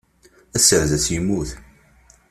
[0.55, 1.49] Aserdas yemmut.